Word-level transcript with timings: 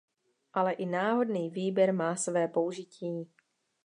Ale 0.53 0.71
i 0.73 0.85
náhodný 0.85 1.49
výběr 1.49 1.93
má 1.93 2.15
své 2.15 2.47
použití. 2.47 3.29